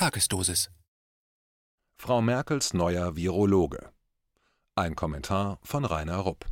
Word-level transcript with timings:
Tagesdosis. 0.00 0.70
Frau 1.98 2.22
Merkels 2.22 2.72
neuer 2.72 3.16
Virologe. 3.16 3.90
Ein 4.74 4.96
Kommentar 4.96 5.58
von 5.62 5.84
Rainer 5.84 6.16
Rupp. 6.16 6.46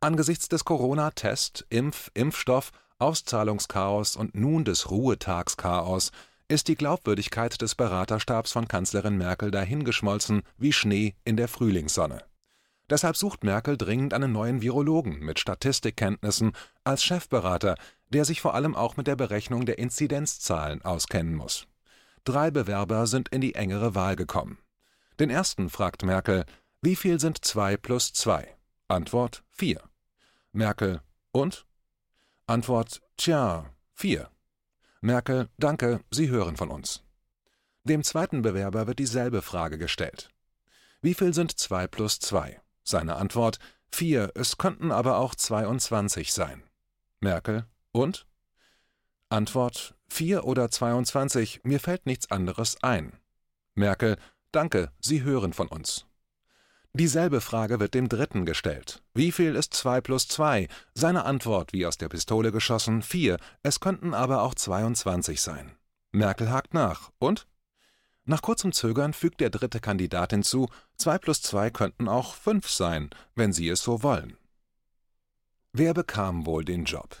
Angesichts 0.00 0.46
des 0.46 0.66
Corona-Test, 0.66 1.64
Impf-, 1.70 2.10
Impfstoff-, 2.12 2.72
Auszahlungschaos 2.98 4.16
und 4.16 4.34
nun 4.34 4.66
des 4.66 4.90
Ruhetagschaos 4.90 6.12
ist 6.46 6.68
die 6.68 6.74
Glaubwürdigkeit 6.74 7.58
des 7.62 7.74
Beraterstabs 7.74 8.52
von 8.52 8.68
Kanzlerin 8.68 9.16
Merkel 9.16 9.50
dahingeschmolzen 9.50 10.42
wie 10.58 10.74
Schnee 10.74 11.14
in 11.24 11.38
der 11.38 11.48
Frühlingssonne. 11.48 12.22
Deshalb 12.90 13.16
sucht 13.16 13.44
Merkel 13.44 13.78
dringend 13.78 14.12
einen 14.12 14.32
neuen 14.32 14.60
Virologen 14.60 15.20
mit 15.20 15.40
Statistikkenntnissen 15.40 16.52
als 16.84 17.02
Chefberater, 17.02 17.76
der 18.10 18.26
sich 18.26 18.42
vor 18.42 18.52
allem 18.52 18.76
auch 18.76 18.98
mit 18.98 19.06
der 19.06 19.16
Berechnung 19.16 19.64
der 19.64 19.78
Inzidenzzahlen 19.78 20.82
auskennen 20.82 21.34
muss. 21.34 21.66
Drei 22.26 22.50
Bewerber 22.50 23.06
sind 23.06 23.28
in 23.28 23.40
die 23.40 23.54
engere 23.54 23.94
Wahl 23.94 24.16
gekommen. 24.16 24.58
Den 25.20 25.30
ersten 25.30 25.70
fragt 25.70 26.02
Merkel: 26.02 26.44
Wie 26.82 26.96
viel 26.96 27.20
sind 27.20 27.44
zwei 27.44 27.76
plus 27.76 28.12
zwei? 28.12 28.56
Antwort: 28.88 29.44
vier. 29.48 29.80
Merkel: 30.50 31.00
Und? 31.30 31.66
Antwort: 32.48 33.00
Tja, 33.16 33.70
vier. 33.94 34.28
Merkel: 35.00 35.48
Danke, 35.56 36.00
Sie 36.10 36.28
hören 36.28 36.56
von 36.56 36.68
uns. 36.68 37.04
Dem 37.84 38.02
zweiten 38.02 38.42
Bewerber 38.42 38.88
wird 38.88 38.98
dieselbe 38.98 39.40
Frage 39.40 39.78
gestellt. 39.78 40.28
Wie 41.00 41.14
viel 41.14 41.32
sind 41.32 41.56
zwei 41.56 41.86
plus 41.86 42.18
zwei? 42.18 42.60
Seine 42.82 43.14
Antwort: 43.14 43.60
Vier, 43.92 44.32
es 44.34 44.58
könnten 44.58 44.90
aber 44.90 45.18
auch 45.18 45.36
22 45.36 46.32
sein. 46.32 46.64
Merkel: 47.20 47.66
Und? 47.92 48.26
Antwort: 49.28 49.94
Vier 50.06 50.44
oder 50.44 50.70
22, 50.70 51.60
mir 51.64 51.80
fällt 51.80 52.06
nichts 52.06 52.30
anderes 52.30 52.82
ein. 52.82 53.12
Merkel: 53.74 54.16
Danke, 54.52 54.92
Sie 55.00 55.22
hören 55.22 55.52
von 55.52 55.68
uns. 55.68 56.06
Dieselbe 56.92 57.42
Frage 57.42 57.78
wird 57.78 57.92
dem 57.92 58.08
Dritten 58.08 58.46
gestellt. 58.46 59.02
Wie 59.12 59.30
viel 59.30 59.54
ist 59.54 59.74
2 59.74 60.00
plus 60.00 60.28
2? 60.28 60.68
Seine 60.94 61.24
Antwort, 61.24 61.74
wie 61.74 61.84
aus 61.84 61.98
der 61.98 62.08
Pistole 62.08 62.52
geschossen, 62.52 63.02
4. 63.02 63.36
Es 63.62 63.80
könnten 63.80 64.14
aber 64.14 64.40
auch 64.42 64.54
22 64.54 65.42
sein. 65.42 65.76
Merkel 66.12 66.50
hakt 66.50 66.72
nach. 66.72 67.10
Und? 67.18 67.46
Nach 68.24 68.40
kurzem 68.40 68.72
Zögern 68.72 69.12
fügt 69.12 69.42
der 69.42 69.50
dritte 69.50 69.80
Kandidat 69.80 70.30
hinzu, 70.30 70.68
2 70.96 71.18
plus 71.18 71.42
2 71.42 71.70
könnten 71.70 72.08
auch 72.08 72.34
5 72.34 72.70
sein, 72.70 73.10
wenn 73.34 73.52
Sie 73.52 73.68
es 73.68 73.82
so 73.82 74.02
wollen. 74.02 74.38
Wer 75.72 75.92
bekam 75.92 76.46
wohl 76.46 76.64
den 76.64 76.84
Job? 76.84 77.20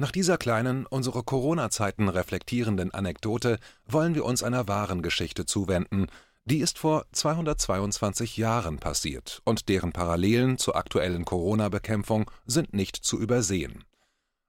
Nach 0.00 0.12
dieser 0.12 0.38
kleinen, 0.38 0.86
unsere 0.86 1.22
Corona-Zeiten 1.22 2.08
reflektierenden 2.08 2.90
Anekdote 2.94 3.58
wollen 3.84 4.14
wir 4.14 4.24
uns 4.24 4.42
einer 4.42 4.66
wahren 4.66 5.02
Geschichte 5.02 5.44
zuwenden. 5.44 6.06
Die 6.46 6.60
ist 6.60 6.78
vor 6.78 7.04
222 7.12 8.38
Jahren 8.38 8.78
passiert 8.78 9.42
und 9.44 9.68
deren 9.68 9.92
Parallelen 9.92 10.56
zur 10.56 10.76
aktuellen 10.76 11.26
Corona-Bekämpfung 11.26 12.30
sind 12.46 12.72
nicht 12.72 12.96
zu 12.96 13.20
übersehen. 13.20 13.84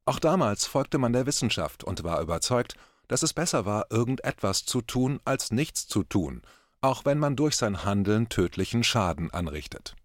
Auch 0.06 0.20
damals 0.20 0.68
folgte 0.68 0.98
man 0.98 1.12
der 1.12 1.26
Wissenschaft 1.26 1.84
und 1.84 2.06
war 2.06 2.22
überzeugt, 2.22 2.76
dass 3.10 3.22
es 3.22 3.34
besser 3.34 3.66
war, 3.66 3.88
irgendetwas 3.90 4.64
zu 4.64 4.82
tun, 4.82 5.20
als 5.26 5.52
nichts 5.52 5.86
zu 5.86 6.04
tun, 6.04 6.44
auch 6.80 7.04
wenn 7.04 7.20
man 7.20 7.36
durch 7.36 7.58
sein 7.58 7.84
Handeln 7.84 8.30
tödlichen 8.30 8.86
Schaden 8.86 9.32
anrichtet. 9.32 9.98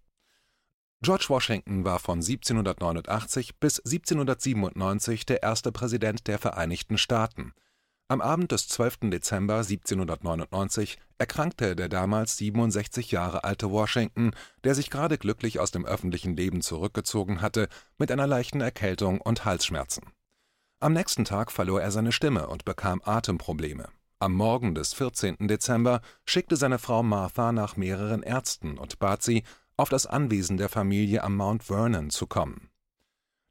George 1.01 1.25
Washington 1.29 1.85
war 1.85 1.99
von 1.99 2.19
1789 2.19 3.59
bis 3.59 3.79
1797 3.79 5.27
der 5.27 5.43
erste 5.43 5.71
Präsident 5.71 6.27
der 6.27 6.39
Vereinigten 6.39 6.97
Staaten. 6.97 7.53
Am 8.09 8.19
Abend 8.19 8.51
des 8.51 8.67
12. 8.69 9.11
Dezember 9.11 9.57
1799 9.57 10.97
erkrankte 11.19 11.75
der 11.75 11.87
damals 11.87 12.37
67 12.37 13.11
Jahre 13.11 13.43
alte 13.43 13.69
Washington, 13.69 14.31
der 14.63 14.73
sich 14.73 14.89
gerade 14.89 15.17
glücklich 15.17 15.59
aus 15.59 15.71
dem 15.71 15.85
öffentlichen 15.85 16.35
Leben 16.35 16.61
zurückgezogen 16.61 17.41
hatte, 17.41 17.67
mit 17.97 18.11
einer 18.11 18.25
leichten 18.25 18.61
Erkältung 18.61 19.21
und 19.21 19.45
Halsschmerzen. 19.45 20.03
Am 20.79 20.93
nächsten 20.93 21.25
Tag 21.25 21.51
verlor 21.51 21.81
er 21.81 21.91
seine 21.91 22.11
Stimme 22.11 22.47
und 22.47 22.65
bekam 22.65 23.01
Atemprobleme. 23.03 23.89
Am 24.19 24.33
Morgen 24.33 24.73
des 24.73 24.93
14. 24.93 25.47
Dezember 25.47 26.01
schickte 26.25 26.55
seine 26.55 26.79
Frau 26.79 27.03
Martha 27.03 27.51
nach 27.51 27.77
mehreren 27.77 28.23
Ärzten 28.23 28.79
und 28.79 28.97
bat 28.97 29.21
sie, 29.21 29.43
auf 29.77 29.89
das 29.89 30.05
Anwesen 30.05 30.57
der 30.57 30.69
Familie 30.69 31.23
am 31.23 31.37
Mount 31.37 31.63
Vernon 31.63 32.09
zu 32.09 32.27
kommen. 32.27 32.69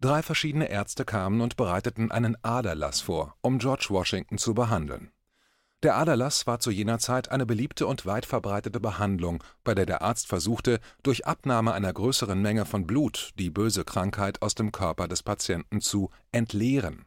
Drei 0.00 0.22
verschiedene 0.22 0.68
Ärzte 0.68 1.06
kamen 1.06 1.40
und 1.40 1.56
bereiteten 1.56 2.10
einen 2.10 2.36
Aderlass 2.42 3.00
vor, 3.00 3.34
um 3.40 3.58
George 3.58 3.86
Washington 3.88 4.36
zu 4.36 4.52
behandeln. 4.52 5.10
Der 5.82 5.96
Aderlass 5.96 6.46
war 6.46 6.58
zu 6.58 6.70
jener 6.70 6.98
Zeit 6.98 7.30
eine 7.30 7.46
beliebte 7.46 7.86
und 7.86 8.06
weit 8.06 8.26
verbreitete 8.26 8.80
Behandlung, 8.80 9.44
bei 9.62 9.74
der 9.74 9.86
der 9.86 10.02
Arzt 10.02 10.26
versuchte, 10.26 10.80
durch 11.02 11.26
Abnahme 11.26 11.72
einer 11.72 11.92
größeren 11.92 12.40
Menge 12.40 12.66
von 12.66 12.86
Blut 12.86 13.30
die 13.38 13.50
böse 13.50 13.84
Krankheit 13.84 14.42
aus 14.42 14.54
dem 14.54 14.72
Körper 14.72 15.06
des 15.06 15.22
Patienten 15.22 15.80
zu 15.80 16.10
entleeren. 16.32 17.06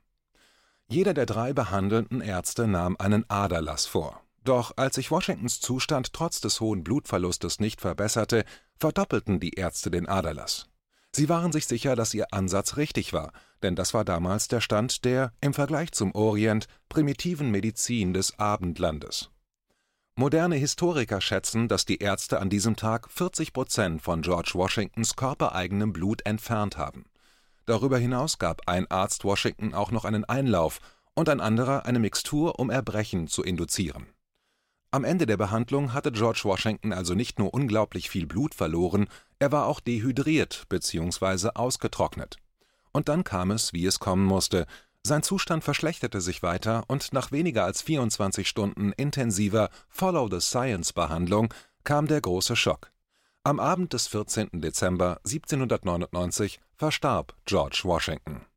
Jeder 0.88 1.14
der 1.14 1.26
drei 1.26 1.54
behandelnden 1.54 2.22
Ärzte 2.22 2.68
nahm 2.68 2.96
einen 2.98 3.30
Aderlass 3.30 3.86
vor. 3.86 4.24
Doch 4.50 4.72
als 4.78 4.96
sich 4.96 5.12
Washingtons 5.12 5.60
Zustand 5.60 6.12
trotz 6.12 6.42
des 6.42 6.60
hohen 6.60 6.84
Blutverlustes 6.84 7.60
nicht 7.60 7.82
verbesserte, 7.82 8.46
verdoppelten 8.80 9.40
die 9.40 9.52
Ärzte 9.52 9.92
den 9.92 10.10
Aderlass. 10.10 10.70
Sie 11.16 11.30
waren 11.30 11.52
sich 11.52 11.68
sicher, 11.68 11.96
dass 11.96 12.16
ihr 12.16 12.34
Ansatz 12.34 12.76
richtig 12.76 13.14
war, 13.14 13.32
denn 13.62 13.76
das 13.76 13.94
war 13.94 14.04
damals 14.04 14.48
der 14.48 14.60
Stand 14.60 15.06
der, 15.06 15.34
im 15.40 15.54
Vergleich 15.54 15.92
zum 15.92 16.16
Orient, 16.16 16.66
primitiven 16.90 17.52
Medizin 17.52 18.12
des 18.12 18.40
Abendlandes. 18.40 19.30
Moderne 20.16 20.56
Historiker 20.56 21.22
schätzen, 21.22 21.68
dass 21.68 21.86
die 21.86 22.00
Ärzte 22.00 22.40
an 22.40 22.50
diesem 22.50 22.76
Tag 22.76 23.12
40 23.12 23.54
Prozent 23.54 24.02
von 24.02 24.24
George 24.24 24.54
Washingtons 24.56 25.16
körpereigenem 25.16 25.94
Blut 25.94 26.26
entfernt 26.26 26.76
haben. 26.76 27.06
Darüber 27.68 28.00
hinaus 28.00 28.40
gab 28.40 28.68
ein 28.68 28.90
Arzt 28.90 29.26
Washington 29.26 29.76
auch 29.76 29.92
noch 29.92 30.06
einen 30.06 30.26
Einlauf 30.26 30.80
und 31.14 31.30
ein 31.30 31.40
anderer 31.40 31.86
eine 31.86 32.00
Mixtur, 32.00 32.58
um 32.58 32.72
Erbrechen 32.72 33.28
zu 33.28 33.44
induzieren. 33.44 34.08
Am 34.92 35.04
Ende 35.04 35.28
der 35.28 35.38
Behandlung 35.38 35.94
hatte 35.94 36.12
George 36.12 36.42
Washington 36.46 36.94
also 36.94 37.14
nicht 37.14 37.38
nur 37.38 37.54
unglaublich 37.54 38.10
viel 38.10 38.26
Blut 38.26 38.56
verloren, 38.56 39.08
er 39.38 39.52
war 39.52 39.68
auch 39.68 39.80
dehydriert 39.80 40.66
bzw. 40.68 41.50
ausgetrocknet. 41.54 42.38
Und 42.92 43.08
dann 43.08 43.24
kam 43.24 43.52
es, 43.52 43.72
wie 43.72 43.86
es 43.86 44.00
kommen 44.00 44.26
musste. 44.26 44.66
Sein 45.04 45.22
Zustand 45.22 45.64
verschlechterte 45.64 46.22
sich 46.22 46.42
weiter 46.42 46.86
und 46.88 47.14
nach 47.14 47.32
weniger 47.32 47.66
als 47.66 47.84
24 47.84 48.50
Stunden 48.50 48.92
intensiver 48.94 49.70
Follow 49.90 50.28
the 50.28 50.42
Science 50.42 50.92
Behandlung 50.92 51.54
kam 51.84 52.08
der 52.08 52.22
große 52.22 52.56
Schock. 52.56 52.92
Am 53.44 53.60
Abend 53.60 53.94
des 53.94 54.08
14. 54.08 54.50
Dezember 54.54 55.20
1799 55.24 56.60
verstarb 56.76 57.36
George 57.46 57.82
Washington. 57.84 58.49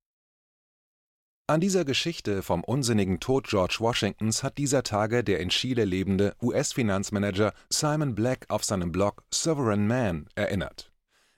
An 1.49 1.61
dieser 1.61 1.85
Geschichte 1.85 2.43
vom 2.43 2.63
unsinnigen 2.63 3.19
Tod 3.19 3.49
George 3.49 3.79
Washingtons 3.81 4.45
hat 4.45 4.59
dieser 4.59 4.85
Tage 4.85 5.25
der 5.25 5.41
in 5.41 5.49
Chile 5.49 5.85
lebende 5.85 6.37
US-Finanzmanager 6.41 7.53
Simon 7.69 8.15
Black 8.15 8.47
auf 8.49 8.65
seinem 8.65 8.93
Blog 8.93 9.25
Sovereign 9.35 9.89
Man 9.89 10.29
erinnert. 10.37 10.93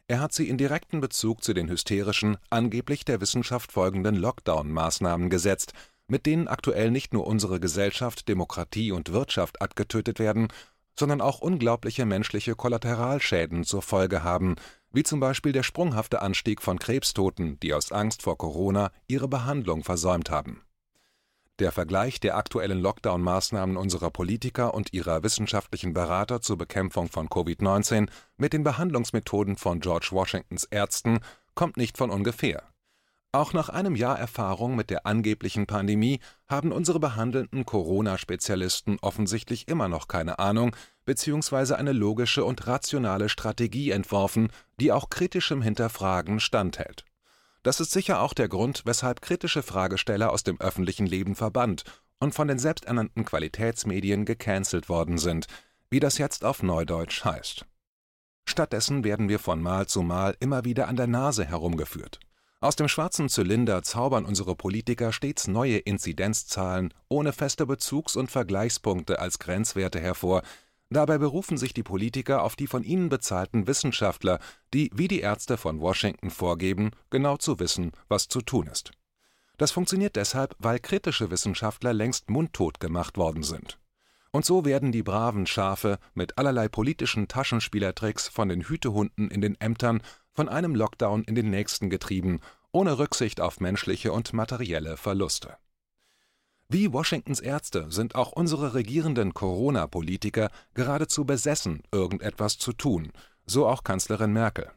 Er 0.06 0.20
hat 0.20 0.34
sie 0.34 0.50
in 0.50 0.58
direkten 0.58 1.00
Bezug 1.00 1.42
zu 1.42 1.54
den 1.54 1.70
hysterischen, 1.70 2.36
angeblich 2.50 3.06
der 3.06 3.22
Wissenschaft 3.22 3.72
folgenden 3.72 4.14
Lockdown-Maßnahmen 4.14 5.30
gesetzt, 5.30 5.72
mit 6.06 6.26
denen 6.26 6.48
aktuell 6.48 6.90
nicht 6.90 7.14
nur 7.14 7.26
unsere 7.26 7.58
Gesellschaft, 7.58 8.28
Demokratie 8.28 8.92
und 8.92 9.10
Wirtschaft 9.14 9.62
abgetötet 9.62 10.18
werden, 10.18 10.48
sondern 10.98 11.22
auch 11.22 11.40
unglaubliche 11.40 12.04
menschliche 12.04 12.54
Kollateralschäden 12.54 13.64
zur 13.64 13.80
Folge 13.80 14.22
haben, 14.22 14.56
wie 14.94 15.02
zum 15.02 15.20
Beispiel 15.20 15.52
der 15.52 15.64
sprunghafte 15.64 16.22
Anstieg 16.22 16.62
von 16.62 16.78
Krebstoten, 16.78 17.58
die 17.60 17.74
aus 17.74 17.92
Angst 17.92 18.22
vor 18.22 18.38
Corona 18.38 18.92
ihre 19.08 19.28
Behandlung 19.28 19.82
versäumt 19.82 20.30
haben. 20.30 20.62
Der 21.58 21.72
Vergleich 21.72 22.18
der 22.18 22.36
aktuellen 22.36 22.80
Lockdown-Maßnahmen 22.80 23.76
unserer 23.76 24.10
Politiker 24.10 24.74
und 24.74 24.92
ihrer 24.92 25.22
wissenschaftlichen 25.22 25.92
Berater 25.92 26.40
zur 26.40 26.58
Bekämpfung 26.58 27.08
von 27.08 27.28
Covid-19 27.28 28.08
mit 28.36 28.52
den 28.52 28.64
Behandlungsmethoden 28.64 29.56
von 29.56 29.80
George 29.80 30.08
Washingtons 30.10 30.64
Ärzten 30.64 31.20
kommt 31.54 31.76
nicht 31.76 31.98
von 31.98 32.10
ungefähr. 32.10 32.62
Auch 33.34 33.52
nach 33.52 33.68
einem 33.68 33.96
Jahr 33.96 34.16
Erfahrung 34.16 34.76
mit 34.76 34.90
der 34.90 35.06
angeblichen 35.06 35.66
Pandemie 35.66 36.20
haben 36.46 36.70
unsere 36.70 37.00
behandelnden 37.00 37.66
Corona-Spezialisten 37.66 38.98
offensichtlich 39.00 39.66
immer 39.66 39.88
noch 39.88 40.06
keine 40.06 40.38
Ahnung 40.38 40.76
bzw. 41.04 41.74
eine 41.74 41.92
logische 41.92 42.44
und 42.44 42.66
rationale 42.66 43.28
Strategie 43.28 43.90
entworfen, 43.90 44.50
die 44.80 44.92
auch 44.92 45.10
kritischem 45.10 45.62
Hinterfragen 45.62 46.40
standhält. 46.40 47.04
Das 47.62 47.80
ist 47.80 47.92
sicher 47.92 48.20
auch 48.20 48.34
der 48.34 48.48
Grund, 48.48 48.82
weshalb 48.84 49.22
kritische 49.22 49.62
Fragesteller 49.62 50.30
aus 50.30 50.42
dem 50.42 50.60
öffentlichen 50.60 51.06
Leben 51.06 51.34
verbannt 51.34 51.84
und 52.20 52.34
von 52.34 52.48
den 52.48 52.58
selbsternannten 52.58 53.24
Qualitätsmedien 53.24 54.24
gecancelt 54.24 54.88
worden 54.88 55.18
sind, 55.18 55.46
wie 55.90 56.00
das 56.00 56.18
jetzt 56.18 56.44
auf 56.44 56.62
Neudeutsch 56.62 57.24
heißt. 57.24 57.66
Stattdessen 58.46 59.04
werden 59.04 59.28
wir 59.28 59.38
von 59.38 59.62
Mal 59.62 59.86
zu 59.86 60.02
Mal 60.02 60.36
immer 60.40 60.64
wieder 60.64 60.88
an 60.88 60.96
der 60.96 61.06
Nase 61.06 61.44
herumgeführt. 61.44 62.20
Aus 62.60 62.76
dem 62.76 62.88
schwarzen 62.88 63.28
Zylinder 63.28 63.82
zaubern 63.82 64.24
unsere 64.24 64.56
Politiker 64.56 65.12
stets 65.12 65.48
neue 65.48 65.76
Inzidenzzahlen 65.76 66.94
ohne 67.08 67.32
feste 67.32 67.66
Bezugs- 67.66 68.16
und 68.16 68.30
Vergleichspunkte 68.30 69.18
als 69.18 69.38
Grenzwerte 69.38 70.00
hervor. 70.00 70.42
Dabei 70.90 71.18
berufen 71.18 71.56
sich 71.56 71.74
die 71.74 71.82
Politiker 71.82 72.42
auf 72.42 72.56
die 72.56 72.66
von 72.66 72.84
ihnen 72.84 73.08
bezahlten 73.08 73.66
Wissenschaftler, 73.66 74.38
die 74.72 74.90
wie 74.94 75.08
die 75.08 75.20
Ärzte 75.20 75.56
von 75.56 75.80
Washington 75.80 76.30
vorgeben, 76.30 76.90
genau 77.10 77.36
zu 77.36 77.58
wissen, 77.58 77.92
was 78.08 78.28
zu 78.28 78.40
tun 78.40 78.66
ist. 78.66 78.92
Das 79.56 79.70
funktioniert 79.70 80.16
deshalb, 80.16 80.56
weil 80.58 80.80
kritische 80.80 81.30
Wissenschaftler 81.30 81.92
längst 81.92 82.28
mundtot 82.28 82.80
gemacht 82.80 83.16
worden 83.16 83.42
sind. 83.42 83.78
Und 84.32 84.44
so 84.44 84.64
werden 84.64 84.90
die 84.90 85.04
braven 85.04 85.46
Schafe 85.46 85.98
mit 86.12 86.38
allerlei 86.38 86.68
politischen 86.68 87.28
Taschenspielertricks 87.28 88.28
von 88.28 88.48
den 88.48 88.62
Hütehunden 88.62 89.30
in 89.30 89.40
den 89.40 89.60
Ämtern 89.60 90.02
von 90.32 90.48
einem 90.48 90.74
Lockdown 90.74 91.22
in 91.22 91.36
den 91.36 91.50
nächsten 91.50 91.88
getrieben, 91.88 92.40
ohne 92.72 92.98
Rücksicht 92.98 93.40
auf 93.40 93.60
menschliche 93.60 94.12
und 94.12 94.32
materielle 94.32 94.96
Verluste. 94.96 95.56
Wie 96.68 96.92
Washingtons 96.92 97.40
Ärzte 97.40 97.86
sind 97.90 98.14
auch 98.14 98.32
unsere 98.32 98.74
regierenden 98.74 99.34
Corona-Politiker 99.34 100.50
geradezu 100.72 101.24
besessen, 101.24 101.82
irgendetwas 101.92 102.58
zu 102.58 102.72
tun, 102.72 103.12
so 103.46 103.66
auch 103.66 103.84
Kanzlerin 103.84 104.32
Merkel. 104.32 104.70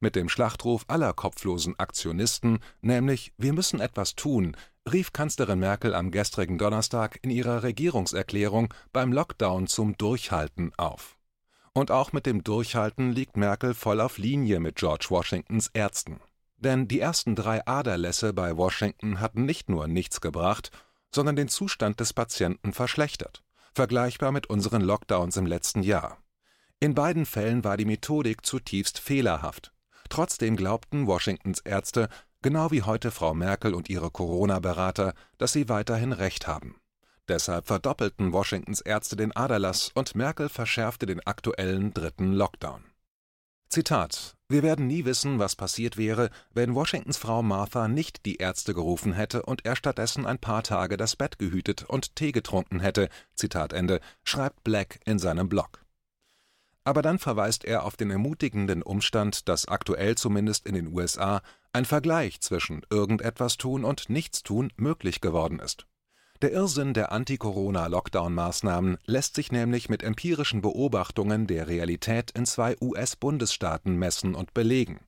Mit 0.00 0.16
dem 0.16 0.28
Schlachtruf 0.28 0.84
aller 0.88 1.12
kopflosen 1.12 1.78
Aktionisten, 1.78 2.58
nämlich 2.80 3.32
Wir 3.36 3.52
müssen 3.52 3.80
etwas 3.80 4.14
tun, 4.14 4.56
rief 4.90 5.12
Kanzlerin 5.12 5.58
Merkel 5.58 5.94
am 5.94 6.10
gestrigen 6.10 6.58
Donnerstag 6.58 7.18
in 7.22 7.30
ihrer 7.30 7.62
Regierungserklärung 7.62 8.72
beim 8.92 9.12
Lockdown 9.12 9.66
zum 9.66 9.96
Durchhalten 9.96 10.72
auf. 10.76 11.16
Und 11.72 11.90
auch 11.90 12.12
mit 12.12 12.26
dem 12.26 12.44
Durchhalten 12.44 13.12
liegt 13.12 13.36
Merkel 13.36 13.74
voll 13.74 14.00
auf 14.00 14.18
Linie 14.18 14.60
mit 14.60 14.76
George 14.76 15.06
Washingtons 15.10 15.70
Ärzten. 15.72 16.20
Denn 16.56 16.88
die 16.88 17.00
ersten 17.00 17.34
drei 17.34 17.66
Aderlässe 17.66 18.32
bei 18.32 18.56
Washington 18.56 19.20
hatten 19.20 19.44
nicht 19.44 19.68
nur 19.68 19.88
nichts 19.88 20.20
gebracht, 20.20 20.70
sondern 21.14 21.36
den 21.36 21.48
Zustand 21.48 22.00
des 22.00 22.12
Patienten 22.12 22.72
verschlechtert, 22.72 23.42
vergleichbar 23.72 24.32
mit 24.32 24.48
unseren 24.48 24.82
Lockdowns 24.82 25.36
im 25.36 25.46
letzten 25.46 25.82
Jahr. 25.82 26.18
In 26.80 26.94
beiden 26.94 27.24
Fällen 27.24 27.64
war 27.64 27.76
die 27.76 27.84
Methodik 27.84 28.44
zutiefst 28.44 28.98
fehlerhaft. 28.98 29.72
Trotzdem 30.08 30.56
glaubten 30.56 31.06
Washingtons 31.06 31.60
Ärzte, 31.60 32.08
genau 32.42 32.70
wie 32.70 32.82
heute 32.82 33.10
Frau 33.10 33.32
Merkel 33.32 33.74
und 33.74 33.88
ihre 33.88 34.10
Corona-Berater, 34.10 35.14
dass 35.38 35.52
sie 35.52 35.68
weiterhin 35.68 36.12
Recht 36.12 36.46
haben. 36.46 36.76
Deshalb 37.26 37.66
verdoppelten 37.66 38.32
Washingtons 38.32 38.80
Ärzte 38.82 39.16
den 39.16 39.34
Aderlass 39.34 39.92
und 39.94 40.14
Merkel 40.14 40.48
verschärfte 40.48 41.06
den 41.06 41.26
aktuellen 41.26 41.94
dritten 41.94 42.32
Lockdown. 42.32 42.84
Zitat: 43.74 44.36
Wir 44.48 44.62
werden 44.62 44.86
nie 44.86 45.04
wissen, 45.04 45.40
was 45.40 45.56
passiert 45.56 45.96
wäre, 45.96 46.30
wenn 46.52 46.76
Washingtons 46.76 47.16
Frau 47.16 47.42
Martha 47.42 47.88
nicht 47.88 48.24
die 48.24 48.36
Ärzte 48.36 48.72
gerufen 48.72 49.14
hätte 49.14 49.42
und 49.42 49.64
er 49.64 49.74
stattdessen 49.74 50.26
ein 50.26 50.38
paar 50.38 50.62
Tage 50.62 50.96
das 50.96 51.16
Bett 51.16 51.40
gehütet 51.40 51.82
und 51.82 52.14
Tee 52.14 52.30
getrunken 52.30 52.78
hätte. 52.78 53.08
Zitat 53.34 53.72
Ende, 53.72 53.98
schreibt 54.22 54.62
Black 54.62 55.00
in 55.06 55.18
seinem 55.18 55.48
Blog. 55.48 55.84
Aber 56.84 57.02
dann 57.02 57.18
verweist 57.18 57.64
er 57.64 57.82
auf 57.82 57.96
den 57.96 58.12
ermutigenden 58.12 58.80
Umstand, 58.80 59.48
dass 59.48 59.66
aktuell 59.66 60.14
zumindest 60.14 60.68
in 60.68 60.76
den 60.76 60.94
USA 60.94 61.42
ein 61.72 61.84
Vergleich 61.84 62.40
zwischen 62.40 62.82
irgendetwas 62.90 63.56
tun 63.56 63.84
und 63.84 64.08
Nichtstun 64.08 64.72
möglich 64.76 65.20
geworden 65.20 65.58
ist. 65.58 65.88
Der 66.42 66.52
Irrsinn 66.52 66.94
der 66.94 67.12
Anti-Corona-Lockdown-Maßnahmen 67.12 68.98
lässt 69.06 69.36
sich 69.36 69.52
nämlich 69.52 69.88
mit 69.88 70.02
empirischen 70.02 70.60
Beobachtungen 70.60 71.46
der 71.46 71.68
Realität 71.68 72.32
in 72.32 72.44
zwei 72.44 72.76
US-Bundesstaaten 72.80 73.96
messen 73.96 74.34
und 74.34 74.52
belegen. 74.52 75.00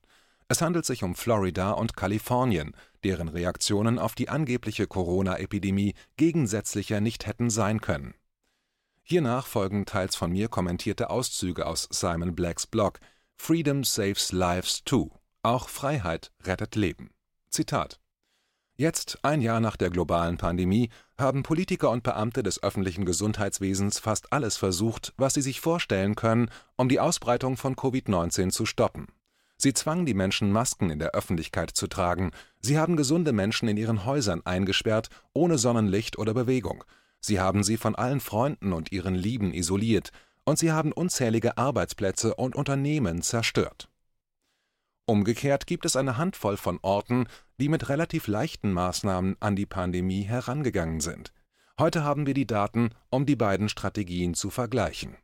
Es 0.47 0.61
handelt 0.61 0.85
sich 0.85 1.03
um 1.03 1.13
Florida 1.13 1.71
und 1.71 1.97
Kalifornien, 1.97 2.73
deren 3.03 3.27
Reaktionen 3.27 3.99
auf 3.99 4.15
die 4.15 4.29
angebliche 4.29 4.87
Corona-Epidemie 4.87 5.93
gegensätzlicher 6.15 7.01
nicht 7.01 7.27
hätten 7.27 7.49
sein 7.49 7.81
können. 7.81 8.13
Hiernach 9.03 9.45
folgen 9.45 9.85
teils 9.85 10.15
von 10.15 10.31
mir 10.31 10.47
kommentierte 10.47 11.09
Auszüge 11.09 11.65
aus 11.65 11.87
Simon 11.91 12.35
Blacks 12.35 12.65
Blog 12.65 12.99
Freedom 13.35 13.83
Saves 13.83 14.31
Lives 14.31 14.83
Too, 14.83 15.09
auch 15.43 15.69
Freiheit 15.69 16.31
rettet 16.43 16.75
Leben. 16.75 17.11
Zitat 17.49 17.99
Jetzt, 18.79 19.17
ein 19.23 19.41
Jahr 19.41 19.59
nach 19.59 19.75
der 19.75 19.89
globalen 19.89 20.37
Pandemie, 20.37 20.89
haben 21.17 21.41
Politiker 21.41 21.89
und 21.89 22.03
Beamte 22.03 22.43
des 22.43 22.61
öffentlichen 22.61 23.05
Gesundheitswesens 23.05 23.97
fast 23.97 24.31
alles 24.31 24.55
versucht, 24.55 25.15
was 25.17 25.33
sie 25.33 25.41
sich 25.41 25.61
vorstellen 25.61 26.13
können, 26.13 26.51
um 26.75 26.87
die 26.87 26.99
Ausbreitung 26.99 27.57
von 27.57 27.75
Covid-19 27.75 28.51
zu 28.51 28.67
stoppen. 28.67 29.07
Sie 29.57 29.73
zwangen 29.73 30.05
die 30.05 30.13
Menschen, 30.13 30.51
Masken 30.51 30.91
in 30.91 30.99
der 30.99 31.15
Öffentlichkeit 31.15 31.71
zu 31.71 31.87
tragen. 31.87 32.29
Sie 32.59 32.77
haben 32.77 32.97
gesunde 32.97 33.33
Menschen 33.33 33.67
in 33.67 33.77
ihren 33.77 34.05
Häusern 34.05 34.45
eingesperrt, 34.45 35.09
ohne 35.33 35.57
Sonnenlicht 35.57 36.19
oder 36.19 36.35
Bewegung. 36.35 36.83
Sie 37.19 37.39
haben 37.39 37.63
sie 37.63 37.77
von 37.77 37.95
allen 37.95 38.19
Freunden 38.19 38.73
und 38.73 38.91
ihren 38.91 39.15
Lieben 39.15 39.55
isoliert. 39.55 40.11
Und 40.43 40.59
sie 40.59 40.71
haben 40.71 40.91
unzählige 40.91 41.57
Arbeitsplätze 41.57 42.35
und 42.35 42.55
Unternehmen 42.55 43.23
zerstört. 43.23 43.89
Umgekehrt 45.09 45.67
gibt 45.67 45.85
es 45.85 45.95
eine 45.95 46.17
Handvoll 46.17 46.57
von 46.57 46.79
Orten, 46.81 47.27
die 47.61 47.69
mit 47.69 47.87
relativ 47.87 48.27
leichten 48.27 48.73
Maßnahmen 48.73 49.37
an 49.39 49.55
die 49.55 49.65
Pandemie 49.65 50.23
herangegangen 50.23 50.99
sind. 50.99 51.31
Heute 51.79 52.03
haben 52.03 52.27
wir 52.27 52.33
die 52.33 52.45
Daten, 52.45 52.89
um 53.09 53.25
die 53.25 53.37
beiden 53.37 53.69
Strategien 53.69 54.33
zu 54.33 54.49
vergleichen. 54.49 55.15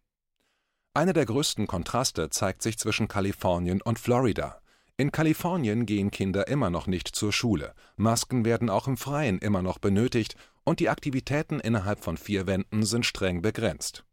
Einer 0.93 1.11
der 1.11 1.25
größten 1.25 1.67
Kontraste 1.67 2.29
zeigt 2.29 2.61
sich 2.61 2.79
zwischen 2.79 3.09
Kalifornien 3.09 3.81
und 3.81 3.99
Florida. 3.99 4.61
In 4.95 5.11
Kalifornien 5.11 5.85
gehen 5.85 6.11
Kinder 6.11 6.47
immer 6.47 6.69
noch 6.69 6.87
nicht 6.87 7.09
zur 7.09 7.33
Schule, 7.33 7.73
Masken 7.97 8.45
werden 8.45 8.69
auch 8.69 8.87
im 8.87 8.95
Freien 8.95 9.37
immer 9.39 9.61
noch 9.61 9.79
benötigt 9.79 10.35
und 10.63 10.79
die 10.79 10.87
Aktivitäten 10.87 11.59
innerhalb 11.59 12.05
von 12.05 12.15
vier 12.15 12.47
Wänden 12.47 12.83
sind 12.83 13.05
streng 13.05 13.41
begrenzt. 13.41 14.05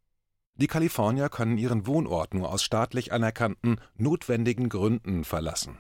Die 0.61 0.67
Kalifornier 0.67 1.31
können 1.31 1.57
ihren 1.57 1.87
Wohnort 1.87 2.35
nur 2.35 2.53
aus 2.53 2.63
staatlich 2.63 3.13
anerkannten, 3.13 3.81
notwendigen 3.97 4.69
Gründen 4.69 5.25
verlassen. 5.25 5.79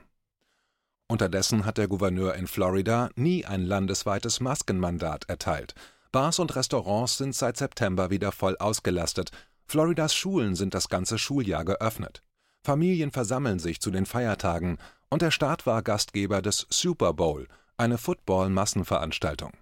Unterdessen 1.06 1.66
hat 1.66 1.76
der 1.76 1.86
Gouverneur 1.86 2.34
in 2.34 2.46
Florida 2.46 3.10
nie 3.14 3.44
ein 3.44 3.62
landesweites 3.62 4.40
Maskenmandat 4.40 5.28
erteilt. 5.28 5.74
Bars 6.12 6.38
und 6.38 6.56
Restaurants 6.56 7.18
sind 7.18 7.34
seit 7.34 7.58
September 7.58 8.08
wieder 8.08 8.32
voll 8.32 8.56
ausgelastet. 8.56 9.32
Floridas 9.66 10.14
Schulen 10.14 10.56
sind 10.56 10.72
das 10.72 10.88
ganze 10.88 11.18
Schuljahr 11.18 11.66
geöffnet. 11.66 12.22
Familien 12.62 13.10
versammeln 13.10 13.58
sich 13.58 13.80
zu 13.80 13.90
den 13.90 14.06
Feiertagen 14.06 14.78
und 15.10 15.20
der 15.20 15.30
Staat 15.30 15.66
war 15.66 15.82
Gastgeber 15.82 16.40
des 16.40 16.66
Super 16.70 17.12
Bowl, 17.12 17.48
eine 17.76 17.98
Football-Massenveranstaltung. 17.98 19.52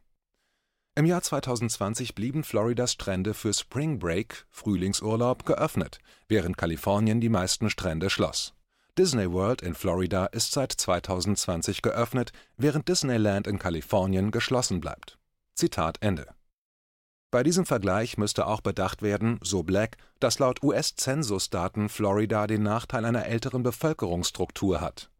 Im 0.99 1.05
Jahr 1.05 1.23
2020 1.23 2.17
blieben 2.17 2.43
Floridas 2.43 2.95
Strände 2.95 3.33
für 3.33 3.55
Spring 3.55 4.01
Break 4.01 4.47
(Frühlingsurlaub) 4.51 5.47
geöffnet, 5.47 6.01
während 6.27 6.59
Kalifornien 6.59 7.21
die 7.21 7.29
meisten 7.29 7.71
Strände 7.71 8.11
schloss. 8.11 8.53
Disney 8.99 9.31
World 9.31 9.63
in 9.63 9.77
Florida 9.77 10.27
ist 10.27 10.51
seit 10.51 10.73
2020 10.73 11.83
geöffnet, 11.83 12.33
während 12.57 12.89
Disneyland 12.89 13.47
in 13.47 13.61
Kalifornien 13.61 14.33
geschlossen 14.33 14.81
bleibt. 14.81 15.21
Zitat 15.55 15.99
Ende. 16.01 16.27
Bei 17.31 17.45
diesem 17.45 17.65
Vergleich 17.65 18.19
müsste 18.19 18.49
auch 18.49 18.61
bedacht 18.61 19.01
werden, 19.01 19.39
so 19.41 19.63
Black, 19.63 19.99
dass 20.19 20.41
laut 20.41 20.65
US-Zensusdaten 20.65 21.91
Florida 21.91 22.49
den 22.49 22.65
Nachteil 22.65 23.05
einer 23.05 23.25
älteren 23.27 23.63
Bevölkerungsstruktur 23.63 24.81
hat. 24.81 25.13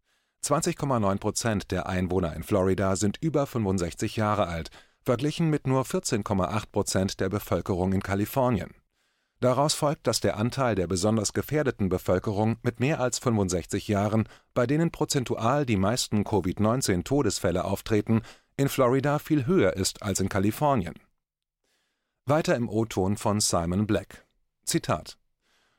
20,9 0.43 1.19
Prozent 1.19 1.71
der 1.71 1.87
Einwohner 1.87 2.35
in 2.35 2.43
Florida 2.43 2.97
sind 2.97 3.17
über 3.21 3.45
65 3.45 4.17
Jahre 4.17 4.47
alt 4.47 4.71
verglichen 5.03 5.49
mit 5.49 5.67
nur 5.67 5.83
14,8 5.83 6.71
Prozent 6.71 7.19
der 7.19 7.29
Bevölkerung 7.29 7.93
in 7.93 8.01
Kalifornien. 8.01 8.73
Daraus 9.39 9.73
folgt, 9.73 10.05
dass 10.05 10.19
der 10.19 10.37
Anteil 10.37 10.75
der 10.75 10.87
besonders 10.87 11.31
gefährdeten 11.31 11.87
Bevölkerung 11.87 12.57
mit 12.61 12.79
mehr 12.79 12.99
als 12.99 13.19
65 13.19 13.87
Jahren, 13.87 14.27
bei 14.53 14.67
denen 14.67 14.91
prozentual 14.91 15.65
die 15.65 15.77
meisten 15.77 16.25
Covid-19-Todesfälle 16.25 17.63
auftreten, 17.63 18.21
in 18.57 18.67
Florida 18.67 19.19
viel 19.19 19.45
höher 19.45 19.73
ist 19.73 20.03
als 20.03 20.19
in 20.19 20.27
Kalifornien. 20.27 20.95
Weiter 22.25 22.55
im 22.55 22.67
O-Ton 22.67 23.15
von 23.15 23.39
Simon 23.39 23.87
Black. 23.87 24.25
Zitat 24.65 25.17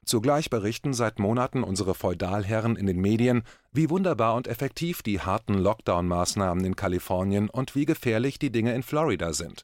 Zugleich 0.05 0.51
berichten 0.51 0.95
seit 0.95 1.19
Monaten 1.19 1.63
unsere 1.63 1.95
Feudalherren 1.95 2.77
in 2.77 2.87
den 2.87 3.01
Medien, 3.01 3.43
wie 3.73 3.91
wunderbar 3.91 4.35
und 4.35 4.49
effektiv 4.49 5.03
die 5.03 5.21
harten 5.21 5.55
Lockdown-Maßnahmen 5.55 6.65
in 6.65 6.75
Kalifornien 6.75 7.49
und 7.49 7.75
wie 7.75 7.85
gefährlich 7.85 8.39
die 8.39 8.51
Dinge 8.51 8.75
in 8.75 8.83
Florida 8.83 9.33
sind. 9.33 9.63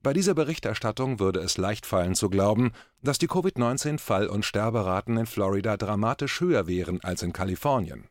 Bei 0.00 0.12
dieser 0.12 0.34
Berichterstattung 0.34 1.18
würde 1.18 1.40
es 1.40 1.56
leicht 1.56 1.84
fallen 1.84 2.14
zu 2.14 2.30
glauben, 2.30 2.72
dass 3.02 3.18
die 3.18 3.26
Covid-19-Fall- 3.26 4.28
und 4.28 4.44
Sterberaten 4.44 5.16
in 5.16 5.26
Florida 5.26 5.76
dramatisch 5.76 6.40
höher 6.40 6.68
wären 6.68 7.02
als 7.02 7.22
in 7.22 7.32
Kalifornien. 7.32 8.06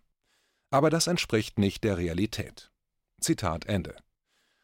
Aber 0.70 0.90
das 0.90 1.08
entspricht 1.08 1.60
nicht 1.60 1.86
der 1.86 1.98
Realität. 1.98 2.72
Zitat 3.22 3.66
Ende. 3.66 3.96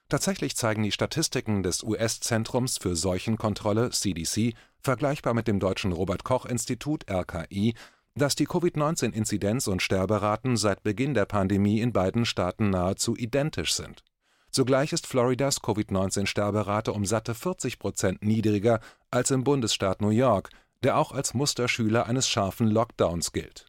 Tatsächlich 0.09 0.57
zeigen 0.57 0.83
die 0.83 0.91
Statistiken 0.91 1.63
des 1.63 1.81
US-Zentrums 1.81 2.77
für 2.77 2.95
Seuchenkontrolle 2.95 3.89
CDC 3.91 4.53
vergleichbar 4.83 5.33
mit 5.33 5.47
dem 5.47 5.59
deutschen 5.59 5.91
Robert 5.91 6.23
Koch 6.23 6.45
Institut 6.45 7.09
RKI, 7.09 7.73
dass 8.15 8.35
die 8.35 8.45
Covid-19-Inzidenz 8.45 9.67
und 9.67 9.81
Sterberaten 9.81 10.57
seit 10.57 10.83
Beginn 10.83 11.13
der 11.13 11.25
Pandemie 11.25 11.81
in 11.81 11.93
beiden 11.93 12.25
Staaten 12.25 12.69
nahezu 12.69 13.15
identisch 13.15 13.73
sind. 13.73 14.03
Zugleich 14.51 14.93
ist 14.93 15.07
Floridas 15.07 15.61
Covid-19-Sterberate 15.61 16.93
um 16.93 17.05
satte 17.05 17.33
40 17.33 17.79
Prozent 17.79 18.23
niedriger 18.23 18.81
als 19.09 19.31
im 19.31 19.43
Bundesstaat 19.43 20.01
New 20.01 20.09
York, 20.09 20.49
der 20.83 20.97
auch 20.97 21.11
als 21.11 21.33
Musterschüler 21.33 22.05
eines 22.05 22.27
scharfen 22.27 22.67
Lockdowns 22.67 23.31
gilt. 23.31 23.65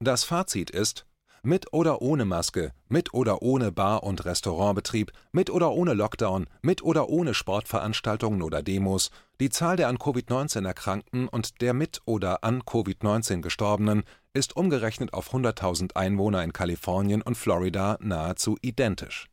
Das 0.00 0.24
Fazit 0.24 0.70
ist, 0.70 1.04
mit 1.44 1.72
oder 1.72 2.02
ohne 2.02 2.24
Maske, 2.24 2.72
mit 2.88 3.12
oder 3.14 3.42
ohne 3.42 3.70
Bar- 3.70 4.02
und 4.02 4.24
Restaurantbetrieb, 4.24 5.12
mit 5.32 5.50
oder 5.50 5.72
ohne 5.72 5.94
Lockdown, 5.94 6.46
mit 6.62 6.82
oder 6.82 7.08
ohne 7.08 7.34
Sportveranstaltungen 7.34 8.42
oder 8.42 8.62
Demos, 8.62 9.10
die 9.40 9.50
Zahl 9.50 9.76
der 9.76 9.88
an 9.88 9.98
Covid-19 9.98 10.66
Erkrankten 10.66 11.28
und 11.28 11.60
der 11.60 11.74
mit 11.74 12.00
oder 12.06 12.44
an 12.44 12.62
Covid-19 12.62 13.42
Gestorbenen 13.42 14.04
ist 14.32 14.56
umgerechnet 14.56 15.12
auf 15.12 15.32
100.000 15.32 15.94
Einwohner 15.96 16.42
in 16.42 16.52
Kalifornien 16.52 17.22
und 17.22 17.36
Florida 17.36 17.98
nahezu 18.00 18.56
identisch. 18.62 19.28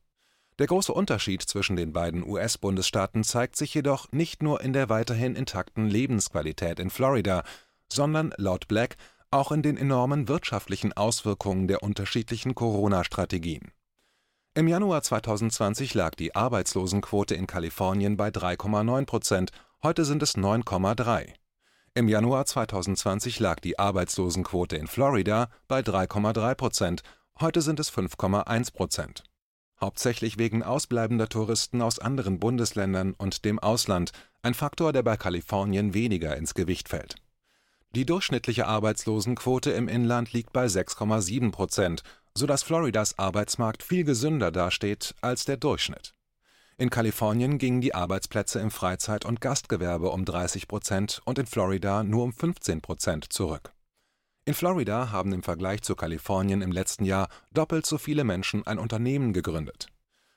Der 0.60 0.68
große 0.68 0.94
Unterschied 0.94 1.42
zwischen 1.42 1.76
den 1.76 1.92
beiden 1.92 2.24
US-Bundesstaaten 2.24 3.24
zeigt 3.24 3.56
sich 3.56 3.74
jedoch 3.74 4.12
nicht 4.12 4.44
nur 4.44 4.62
in 4.62 4.74
der 4.74 4.90
weiterhin 4.90 5.36
intakten 5.36 5.88
Lebensqualität 5.88 6.80
in 6.80 6.90
Florida, 6.90 7.44
sondern 7.92 8.34
laut 8.38 8.68
Black 8.68 8.98
auch 9.32 9.54
in 9.54 9.64
den 9.64 9.78
enormen 9.78 10.28
wirtschaftlichen 10.28 10.92
Auswirkungen 10.94 11.68
der 11.68 11.84
unterschiedlichen 11.84 12.54
Corona-Strategien. 12.54 13.72
Im 14.54 14.68
Januar 14.68 15.02
2020 15.02 15.94
lag 15.94 16.16
die 16.16 16.36
Arbeitslosenquote 16.36 17.36
in 17.36 17.48
Kalifornien 17.48 18.18
bei 18.18 18.28
3,9 18.28 19.06
Prozent, 19.06 19.52
heute 19.82 20.04
sind 20.04 20.22
es 20.22 20.36
9,3. 20.36 21.34
Im 21.94 22.10
Januar 22.10 22.46
2020 22.46 23.40
lag 23.40 23.62
die 23.62 23.80
Arbeitslosenquote 23.80 24.76
in 24.76 24.88
Florida 24.88 25.50
bei 25.70 25.80
3,3 25.80 26.56
Prozent, 26.56 27.04
heute 27.40 27.62
sind 27.62 27.80
es 27.80 27.90
5,1 27.90 28.74
Prozent. 28.74 29.24
Hauptsächlich 29.80 30.38
wegen 30.38 30.62
ausbleibender 30.62 31.30
Touristen 31.30 31.82
aus 31.82 32.00
anderen 32.00 32.38
Bundesländern 32.40 33.14
und 33.14 33.46
dem 33.46 33.60
Ausland, 33.60 34.12
ein 34.42 34.54
Faktor, 34.54 34.92
der 34.92 35.04
bei 35.04 35.16
Kalifornien 35.16 35.94
weniger 35.94 36.36
ins 36.36 36.54
Gewicht 36.54 36.90
fällt 36.90 37.21
die 37.96 38.06
durchschnittliche 38.06 38.68
Arbeitslosenquote 38.68 39.72
im 39.72 39.88
Inland 39.88 40.32
liegt 40.34 40.54
bei 40.54 40.66
6,7 40.66 41.52
Prozent, 41.52 42.04
sodass 42.36 42.64
Floridas 42.64 43.20
Arbeitsmarkt 43.20 43.84
viel 43.84 44.04
gesünder 44.04 44.52
dasteht 44.52 45.16
als 45.22 45.46
der 45.46 45.58
Durchschnitt. 45.58 46.14
In 46.78 46.90
Kalifornien 46.90 47.58
gingen 47.58 47.82
die 47.82 47.94
Arbeitsplätze 47.94 48.60
im 48.60 48.72
Freizeit 48.72 49.26
und 49.26 49.42
Gastgewerbe 49.42 50.10
um 50.10 50.26
30 50.26 50.68
Prozent 50.68 51.22
und 51.26 51.38
in 51.38 51.46
Florida 51.46 52.04
nur 52.04 52.24
um 52.24 52.34
15 52.34 52.82
Prozent 52.82 53.32
zurück. 53.32 53.74
In 54.46 54.56
Florida 54.56 55.12
haben 55.12 55.34
im 55.34 55.44
Vergleich 55.44 55.84
zu 55.84 55.96
Kalifornien 55.96 56.64
im 56.64 56.72
letzten 56.72 57.06
Jahr 57.06 57.30
doppelt 57.54 57.86
so 57.86 58.00
viele 58.00 58.24
Menschen 58.24 58.66
ein 58.66 58.80
Unternehmen 58.80 59.34
gegründet. 59.34 59.88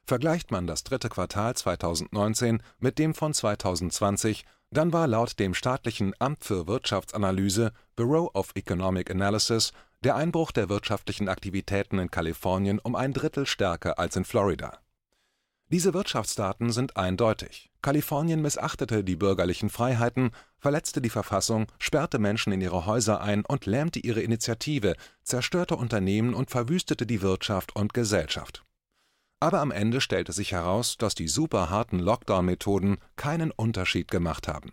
Vergleicht 0.07 0.51
man 0.51 0.67
das 0.67 0.85
dritte 0.85 1.09
Quartal 1.09 1.55
2019 1.55 2.63
mit 2.79 2.99
dem 2.99 3.15
von 3.15 3.33
2020, 3.33 4.45
dann 4.77 4.93
war 4.93 5.07
laut 5.07 5.39
dem 5.39 5.55
staatlichen 5.55 6.15
Amt 6.19 6.45
für 6.45 6.67
Wirtschaftsanalyse 6.67 7.73
Bureau 7.97 8.31
of 8.35 8.51
Economic 8.55 9.11
Analysis 9.11 9.73
der 10.03 10.17
Einbruch 10.17 10.51
der 10.51 10.69
wirtschaftlichen 10.69 11.29
Aktivitäten 11.29 11.99
in 11.99 12.11
Kalifornien 12.11 12.79
um 12.81 12.97
ein 12.97 13.13
Drittel 13.13 13.47
stärker 13.47 13.99
als 13.99 14.17
in 14.17 14.25
Florida. 14.25 14.79
Diese 15.69 15.95
Wirtschaftsdaten 15.95 16.73
sind 16.73 16.97
eindeutig. 16.97 17.71
Kalifornien 17.83 18.43
missachtete 18.43 19.05
die 19.05 19.17
bürgerlichen 19.17 19.71
Freiheiten, 19.71 20.33
verletzte 20.59 21.01
die 21.01 21.11
Verfassung, 21.11 21.67
sperrte 21.79 22.19
Menschen 22.19 22.53
in 22.53 22.61
ihre 22.61 22.85
Häuser 22.85 23.21
ein 23.21 23.45
und 23.47 23.67
lähmte 23.67 24.01
ihre 24.01 24.21
Initiative, 24.21 24.95
zerstörte 25.23 25.77
Unternehmen 25.77 26.35
und 26.35 26.51
verwüstete 26.51 27.07
die 27.07 27.23
Wirtschaft 27.23 27.75
und 27.77 27.95
Gesellschaft 27.95 28.65
aber 29.41 29.61
am 29.61 29.71
Ende 29.71 30.01
stellte 30.01 30.33
sich 30.33 30.53
heraus, 30.53 30.97
dass 30.97 31.15
die 31.15 31.29
super 31.29 31.71
harten 31.71 31.99
Lockdown-Methoden 31.99 32.99
keinen 33.17 33.51
Unterschied 33.51 34.11
gemacht 34.11 34.49
haben. 34.49 34.73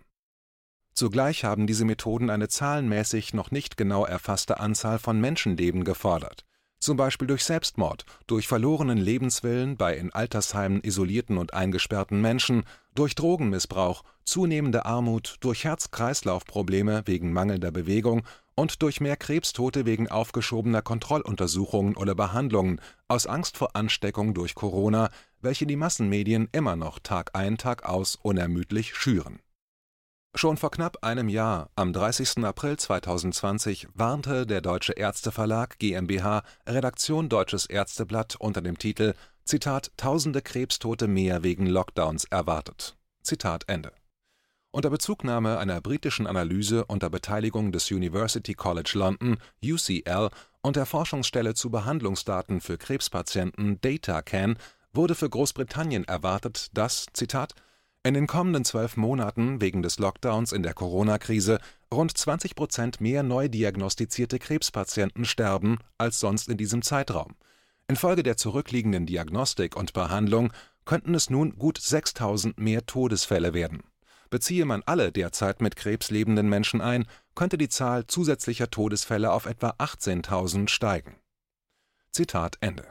Zugleich 0.94 1.44
haben 1.44 1.68
diese 1.68 1.86
Methoden 1.86 2.30
eine 2.30 2.48
zahlenmäßig 2.48 3.34
noch 3.34 3.52
nicht 3.52 3.78
genau 3.78 4.06
erfasste 4.06 4.60
Anzahl 4.60 5.00
von 5.00 5.20
Menschenleben 5.20 5.84
gefordert, 5.84 6.46
zum 6.80 6.98
Beispiel 6.98 7.28
durch 7.28 7.44
Selbstmord, 7.44 8.06
durch 8.28 8.48
verlorenen 8.48 8.98
Lebenswillen 8.98 9.78
bei 9.78 9.96
in 9.96 10.12
Altersheimen 10.12 10.84
isolierten 10.84 11.38
und 11.38 11.54
eingesperrten 11.54 12.22
Menschen, 12.22 12.64
durch 12.94 13.16
Drogenmissbrauch, 13.16 14.04
zunehmende 14.26 14.86
Armut, 14.86 15.38
durch 15.40 15.64
Herz-Kreislauf-Probleme 15.64 17.04
wegen 17.06 17.32
mangelnder 17.32 17.72
Bewegung 17.72 18.24
und 18.62 18.84
durch 18.84 19.02
mehr 19.02 19.18
Krebstote 19.18 19.88
wegen 19.88 20.08
aufgeschobener 20.08 20.84
Kontrolluntersuchungen 20.84 21.96
oder 21.96 22.14
Behandlungen 22.14 22.80
aus 23.08 23.26
Angst 23.26 23.58
vor 23.58 23.76
Ansteckung 23.76 24.36
durch 24.36 24.54
Corona, 24.54 25.10
welche 25.40 25.66
die 25.66 25.76
Massenmedien 25.76 26.48
immer 26.52 26.76
noch 26.76 27.00
Tag 27.00 27.32
ein, 27.34 27.58
Tag 27.58 27.90
aus 27.90 28.20
unermüdlich 28.22 28.94
schüren. 28.94 29.40
Schon 30.36 30.58
vor 30.58 30.70
knapp 30.70 31.04
einem 31.04 31.28
Jahr, 31.28 31.72
am 31.76 31.92
30. 31.92 32.46
April 32.46 32.78
2020, 32.78 33.88
warnte 33.96 34.46
der 34.46 34.62
Deutsche 34.62 34.94
Ärzteverlag 34.94 35.80
GmbH 35.80 36.44
Redaktion 36.68 37.30
Deutsches 37.30 37.66
Ärzteblatt 37.66 38.36
unter 38.36 38.62
dem 38.62 38.78
Titel 38.78 39.16
Zitat 39.44 39.92
Tausende 39.98 40.44
Krebstote 40.44 41.08
mehr 41.08 41.42
wegen 41.42 41.66
Lockdowns 41.66 42.26
erwartet. 42.26 42.96
Zitat 43.24 43.64
Ende 43.66 43.92
unter 44.72 44.90
Bezugnahme 44.90 45.58
einer 45.58 45.82
britischen 45.82 46.28
Analyse 46.28 46.86
unter 46.86 47.10
Beteiligung 47.10 47.72
des 47.72 47.92
University 47.92 48.54
College 48.54 48.92
London 48.94 49.38
(UCL) 49.64 50.30
und 50.62 50.76
der 50.78 50.86
Forschungsstelle 50.86 51.54
zu 51.54 51.70
Behandlungsdaten 51.70 52.62
für 52.62 52.78
Krebspatienten 52.78 53.82
DataCan 53.82 54.58
wurde 54.94 55.16
für 55.16 55.30
Großbritannien 55.30 56.06
erwartet, 56.06 56.70
dass 56.74 57.08
Zitat, 57.14 57.54
„in 58.04 58.14
den 58.14 58.28
kommenden 58.28 58.64
zwölf 58.64 58.96
Monaten 58.96 59.60
wegen 59.62 59.82
des 59.82 60.00
Lockdowns 60.00 60.54
in 60.54 60.64
der 60.64 60.74
Corona-Krise 60.74 61.60
rund 61.94 62.18
20 62.18 62.56
Prozent 62.56 63.02
mehr 63.02 63.24
neu 63.24 63.50
diagnostizierte 63.50 64.40
Krebspatienten 64.40 65.26
sterben 65.26 65.80
als 65.98 66.20
sonst 66.20 66.48
in 66.48 66.58
diesem 66.58 66.82
Zeitraum. 66.82 67.36
Infolge 67.88 68.24
der 68.24 68.38
zurückliegenden 68.38 69.06
Diagnostik 69.06 69.76
und 69.76 69.92
Behandlung 69.92 70.54
könnten 70.86 71.14
es 71.14 71.30
nun 71.30 71.58
gut 71.58 71.78
6.000 71.78 72.54
mehr 72.56 72.86
Todesfälle 72.86 73.54
werden 73.54 73.84
Beziehe 74.32 74.64
man 74.64 74.82
alle 74.86 75.12
derzeit 75.12 75.62
mit 75.62 75.76
Krebs 75.76 76.10
lebenden 76.10 76.48
Menschen 76.48 76.80
ein, 76.80 77.06
könnte 77.36 77.58
die 77.58 77.68
Zahl 77.68 78.08
zusätzlicher 78.08 78.72
Todesfälle 78.72 79.32
auf 79.34 79.46
etwa 79.46 79.72
18.000 79.72 80.70
steigen. 80.70 81.18
Zitat 82.12 82.58
Ende. 82.62 82.88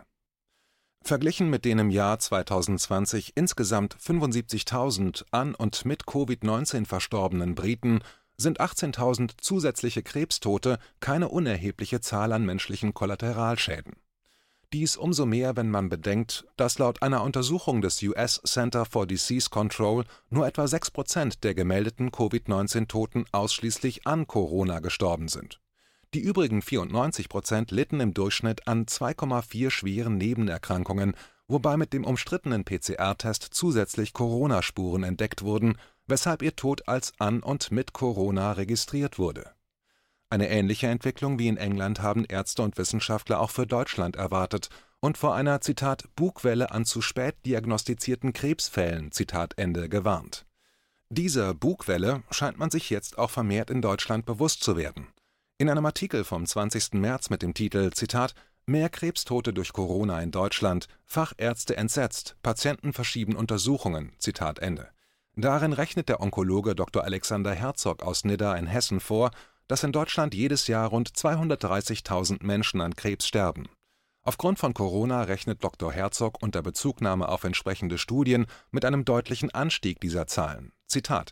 Verglichen 1.02 1.48
mit 1.48 1.64
den 1.64 1.78
im 1.78 1.90
Jahr 1.90 2.18
2020 2.18 3.32
insgesamt 3.36 3.96
75.000 3.96 5.24
an 5.30 5.54
und 5.54 5.86
mit 5.86 6.04
Covid-19 6.04 6.84
verstorbenen 6.84 7.54
Briten 7.54 8.00
sind 8.36 8.60
18.000 8.60 9.32
zusätzliche 9.40 10.02
Krebstote 10.02 10.78
keine 11.00 11.30
unerhebliche 11.30 12.02
Zahl 12.02 12.34
an 12.34 12.44
menschlichen 12.44 12.92
Kollateralschäden 12.92 13.94
dies 14.72 14.96
umso 14.96 15.26
mehr, 15.26 15.56
wenn 15.56 15.70
man 15.70 15.88
bedenkt, 15.88 16.46
dass 16.56 16.78
laut 16.78 17.02
einer 17.02 17.22
Untersuchung 17.22 17.82
des 17.82 18.02
US 18.02 18.40
Center 18.44 18.84
for 18.84 19.06
Disease 19.06 19.50
Control 19.50 20.04
nur 20.30 20.46
etwa 20.46 20.66
6 20.66 20.92
Prozent 20.92 21.44
der 21.44 21.54
gemeldeten 21.54 22.12
Covid-19-Toten 22.12 23.24
ausschließlich 23.32 24.06
an 24.06 24.26
Corona 24.26 24.80
gestorben 24.80 25.28
sind. 25.28 25.60
Die 26.14 26.20
übrigen 26.20 26.62
94 26.62 27.28
Prozent 27.28 27.70
litten 27.70 28.00
im 28.00 28.14
Durchschnitt 28.14 28.66
an 28.68 28.86
2,4 28.86 29.70
schweren 29.70 30.16
Nebenerkrankungen, 30.18 31.14
wobei 31.48 31.76
mit 31.76 31.92
dem 31.92 32.04
umstrittenen 32.04 32.64
PCR-Test 32.64 33.48
zusätzlich 33.50 34.12
Corona-Spuren 34.12 35.02
entdeckt 35.02 35.42
wurden, 35.42 35.78
weshalb 36.06 36.42
ihr 36.42 36.54
Tod 36.56 36.88
als 36.88 37.12
an 37.18 37.40
und 37.40 37.72
mit 37.72 37.92
Corona 37.92 38.52
registriert 38.52 39.18
wurde 39.18 39.50
eine 40.30 40.48
ähnliche 40.48 40.86
Entwicklung 40.86 41.38
wie 41.40 41.48
in 41.48 41.56
England 41.56 42.02
haben 42.02 42.24
Ärzte 42.24 42.62
und 42.62 42.78
Wissenschaftler 42.78 43.40
auch 43.40 43.50
für 43.50 43.66
Deutschland 43.66 44.14
erwartet 44.14 44.68
und 45.00 45.18
vor 45.18 45.34
einer 45.34 45.60
Zitat 45.60 46.04
Bugwelle 46.14 46.70
an 46.70 46.84
zu 46.84 47.02
spät 47.02 47.34
diagnostizierten 47.44 48.32
Krebsfällen 48.32 49.10
Zitat 49.10 49.58
Ende 49.58 49.88
gewarnt. 49.88 50.46
Dieser 51.08 51.52
Bugwelle 51.54 52.22
scheint 52.30 52.58
man 52.58 52.70
sich 52.70 52.90
jetzt 52.90 53.18
auch 53.18 53.30
vermehrt 53.30 53.70
in 53.70 53.82
Deutschland 53.82 54.24
bewusst 54.24 54.62
zu 54.62 54.76
werden. 54.76 55.08
In 55.58 55.68
einem 55.68 55.84
Artikel 55.84 56.22
vom 56.22 56.46
20. 56.46 56.94
März 56.94 57.28
mit 57.28 57.42
dem 57.42 57.52
Titel 57.52 57.90
Zitat 57.90 58.34
Mehr 58.66 58.88
Krebstote 58.88 59.52
durch 59.52 59.72
Corona 59.72 60.22
in 60.22 60.30
Deutschland, 60.30 60.86
Fachärzte 61.04 61.76
entsetzt, 61.76 62.36
Patienten 62.42 62.92
verschieben 62.92 63.34
Untersuchungen 63.34 64.12
Zitat 64.18 64.60
Ende. 64.60 64.88
Darin 65.34 65.72
rechnet 65.72 66.08
der 66.08 66.20
Onkologe 66.20 66.74
Dr. 66.74 67.02
Alexander 67.02 67.52
Herzog 67.52 68.02
aus 68.02 68.24
Nidda 68.24 68.54
in 68.56 68.66
Hessen 68.66 69.00
vor 69.00 69.32
dass 69.70 69.84
in 69.84 69.92
Deutschland 69.92 70.34
jedes 70.34 70.66
Jahr 70.66 70.88
rund 70.88 71.10
230.000 71.10 72.44
Menschen 72.44 72.80
an 72.80 72.96
Krebs 72.96 73.24
sterben. 73.24 73.68
Aufgrund 74.22 74.58
von 74.58 74.74
Corona 74.74 75.22
rechnet 75.22 75.62
Dr. 75.62 75.92
Herzog 75.92 76.42
unter 76.42 76.60
Bezugnahme 76.60 77.28
auf 77.28 77.44
entsprechende 77.44 77.96
Studien 77.96 78.46
mit 78.72 78.84
einem 78.84 79.04
deutlichen 79.04 79.52
Anstieg 79.52 80.00
dieser 80.00 80.26
Zahlen. 80.26 80.72
Zitat 80.88 81.30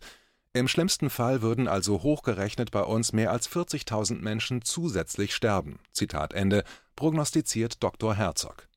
Im 0.53 0.69
schlimmsten 0.69 1.11
Fall 1.11 1.43
würden 1.43 1.67
also 1.67 2.05
hochgerechnet 2.05 2.71
bei 2.71 2.83
uns 2.83 3.13
mehr 3.13 3.33
als 3.33 3.51
40.000 3.51 4.21
Menschen 4.21 4.63
zusätzlich 4.63 5.35
sterben. 5.35 5.81
Zitat 5.91 6.33
Ende, 6.33 6.63
prognostiziert 6.95 7.83
Dr. 7.83 8.15
Herzog. 8.15 8.69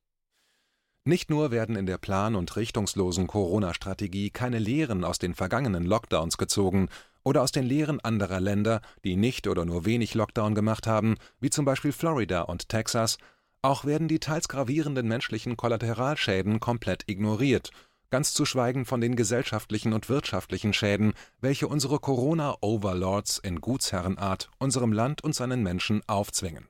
Nicht 1.04 1.30
nur 1.30 1.52
werden 1.52 1.76
in 1.76 1.86
der 1.86 1.98
plan- 1.98 2.34
und 2.34 2.56
richtungslosen 2.56 3.28
Corona-Strategie 3.28 4.30
keine 4.30 4.58
Lehren 4.58 5.04
aus 5.04 5.20
den 5.20 5.34
vergangenen 5.34 5.84
Lockdowns 5.84 6.36
gezogen 6.36 6.88
oder 7.24 7.42
aus 7.42 7.52
den 7.52 7.64
Lehren 7.64 8.00
anderer 8.00 8.40
Länder, 8.40 8.80
die 9.04 9.16
nicht 9.16 9.46
oder 9.46 9.64
nur 9.64 9.84
wenig 9.84 10.14
Lockdown 10.14 10.54
gemacht 10.54 10.86
haben, 10.86 11.16
wie 11.40 11.50
zum 11.50 11.64
Beispiel 11.64 11.92
Florida 11.92 12.42
und 12.42 12.68
Texas, 12.68 13.18
auch 13.62 13.84
werden 13.84 14.08
die 14.08 14.18
teils 14.18 14.48
gravierenden 14.48 15.06
menschlichen 15.06 15.56
Kollateralschäden 15.56 16.60
komplett 16.60 17.04
ignoriert 17.06 17.70
ganz 18.12 18.34
zu 18.34 18.44
schweigen 18.44 18.84
von 18.84 19.00
den 19.00 19.16
gesellschaftlichen 19.16 19.92
und 19.92 20.08
wirtschaftlichen 20.08 20.72
Schäden, 20.72 21.14
welche 21.40 21.66
unsere 21.66 21.98
Corona-Overlords 21.98 23.38
in 23.38 23.60
Gutsherrenart 23.60 24.50
unserem 24.58 24.92
Land 24.92 25.24
und 25.24 25.34
seinen 25.34 25.62
Menschen 25.64 26.02
aufzwingen. 26.06 26.68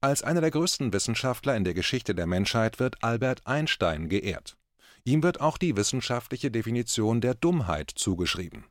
Als 0.00 0.22
einer 0.22 0.42
der 0.42 0.52
größten 0.52 0.92
Wissenschaftler 0.92 1.56
in 1.56 1.64
der 1.64 1.74
Geschichte 1.74 2.14
der 2.14 2.26
Menschheit 2.26 2.78
wird 2.78 3.02
Albert 3.02 3.46
Einstein 3.46 4.08
geehrt. 4.08 4.56
Ihm 5.04 5.22
wird 5.22 5.40
auch 5.40 5.56
die 5.56 5.74
wissenschaftliche 5.76 6.50
Definition 6.50 7.20
der 7.20 7.34
Dummheit 7.34 7.90
zugeschrieben. 7.90 8.66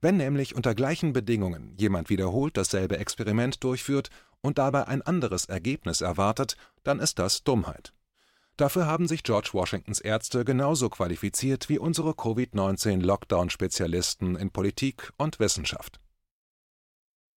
Wenn 0.00 0.16
nämlich 0.16 0.54
unter 0.54 0.74
gleichen 0.74 1.12
Bedingungen 1.12 1.74
jemand 1.76 2.08
wiederholt 2.08 2.56
dasselbe 2.56 2.98
Experiment 2.98 3.64
durchführt 3.64 4.10
und 4.40 4.58
dabei 4.58 4.86
ein 4.86 5.02
anderes 5.02 5.46
Ergebnis 5.46 6.00
erwartet, 6.00 6.56
dann 6.84 7.00
ist 7.00 7.18
das 7.18 7.42
Dummheit. 7.42 7.92
Dafür 8.56 8.86
haben 8.86 9.08
sich 9.08 9.22
George 9.22 9.50
Washingtons 9.52 10.00
Ärzte 10.00 10.44
genauso 10.44 10.88
qualifiziert 10.88 11.68
wie 11.68 11.78
unsere 11.78 12.14
Covid-19-Lockdown-Spezialisten 12.14 14.36
in 14.36 14.50
Politik 14.50 15.12
und 15.16 15.38
Wissenschaft. 15.38 16.00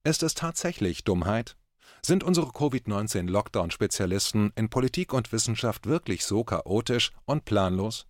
Ist 0.03 0.23
es 0.23 0.33
tatsächlich 0.33 1.03
Dummheit? 1.03 1.55
Sind 2.03 2.23
unsere 2.23 2.47
Covid-19-Lockdown-Spezialisten 2.47 4.51
in 4.55 4.69
Politik 4.69 5.13
und 5.13 5.31
Wissenschaft 5.31 5.85
wirklich 5.85 6.25
so 6.25 6.43
chaotisch 6.43 7.11
und 7.25 7.45
planlos? 7.45 8.07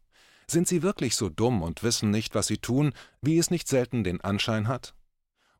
Sind 0.47 0.67
sie 0.67 0.83
wirklich 0.83 1.15
so 1.15 1.29
dumm 1.29 1.61
und 1.61 1.83
wissen 1.83 2.11
nicht, 2.11 2.35
was 2.35 2.47
sie 2.47 2.57
tun, 2.57 2.93
wie 3.21 3.37
es 3.37 3.51
nicht 3.51 3.67
selten 3.67 4.03
den 4.03 4.21
Anschein 4.21 4.67
hat? 4.67 4.93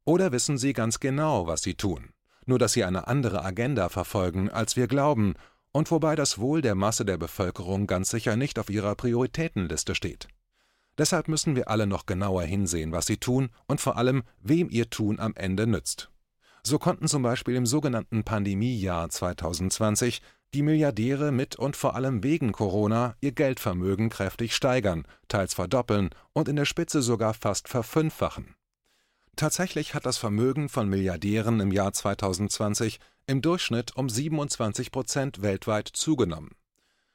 Oder 0.03 0.31
wissen 0.31 0.57
sie 0.57 0.73
ganz 0.73 0.99
genau, 0.99 1.47
was 1.47 1.61
sie 1.61 1.75
tun, 1.75 2.09
nur 2.45 2.59
dass 2.59 2.73
sie 2.73 2.83
eine 2.83 3.07
andere 3.07 3.43
Agenda 3.43 3.89
verfolgen, 3.89 4.49
als 4.49 4.75
wir 4.75 4.87
glauben, 4.87 5.35
und 5.71 5.89
wobei 5.91 6.15
das 6.15 6.37
Wohl 6.37 6.61
der 6.61 6.75
Masse 6.75 7.05
der 7.05 7.17
Bevölkerung 7.17 7.87
ganz 7.87 8.09
sicher 8.09 8.35
nicht 8.35 8.59
auf 8.59 8.69
ihrer 8.69 8.95
Prioritätenliste 8.95 9.95
steht. 9.95 10.27
Deshalb 10.97 11.27
müssen 11.27 11.55
wir 11.55 11.69
alle 11.69 11.87
noch 11.87 12.05
genauer 12.05 12.43
hinsehen, 12.43 12.91
was 12.91 13.05
sie 13.05 13.17
tun 13.17 13.49
und 13.67 13.79
vor 13.79 13.95
allem, 13.95 14.23
wem 14.41 14.69
ihr 14.69 14.89
Tun 14.89 15.19
am 15.19 15.33
Ende 15.35 15.65
nützt. 15.65 16.09
So 16.63 16.77
konnten 16.77 17.07
zum 17.07 17.23
Beispiel 17.23 17.55
im 17.55 17.65
sogenannten 17.65 18.23
Pandemiejahr 18.23 19.09
2020 19.09 20.21
die 20.53 20.61
Milliardäre 20.61 21.31
mit 21.31 21.55
und 21.55 21.75
vor 21.75 21.95
allem 21.95 22.23
wegen 22.23 22.51
Corona 22.51 23.15
ihr 23.21 23.31
Geldvermögen 23.31 24.09
kräftig 24.09 24.55
steigern, 24.55 25.07
teils 25.27 25.53
verdoppeln 25.53 26.09
und 26.33 26.49
in 26.49 26.57
der 26.57 26.65
Spitze 26.65 27.01
sogar 27.01 27.33
fast 27.33 27.69
verfünffachen. 27.69 28.53
Tatsächlich 29.37 29.93
hat 29.93 30.05
das 30.05 30.17
Vermögen 30.17 30.67
von 30.67 30.89
Milliardären 30.89 31.61
im 31.61 31.71
Jahr 31.71 31.93
2020 31.93 32.99
im 33.27 33.41
Durchschnitt 33.41 33.95
um 33.95 34.09
27 34.09 34.91
Prozent 34.91 35.41
weltweit 35.41 35.87
zugenommen. 35.87 36.51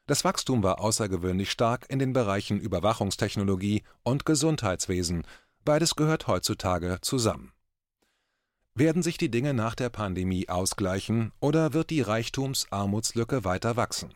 Das 0.07 0.25
Wachstum 0.25 0.63
war 0.63 0.81
außergewöhnlich 0.81 1.51
stark 1.51 1.87
in 1.89 1.99
den 1.99 2.13
Bereichen 2.13 2.59
Überwachungstechnologie 2.59 3.83
und 4.03 4.25
Gesundheitswesen, 4.25 5.27
beides 5.65 5.95
gehört 5.95 6.27
heutzutage 6.27 6.99
zusammen. 7.03 7.53
Werden 8.79 9.03
sich 9.03 9.17
die 9.17 9.31
Dinge 9.31 9.55
nach 9.55 9.75
der 9.75 9.89
Pandemie 9.89 10.51
ausgleichen 10.51 11.33
oder 11.41 11.73
wird 11.73 11.89
die 11.89 12.03
Reichtums-Armutslücke 12.03 13.43
weiter 13.43 13.77
wachsen? 13.77 14.13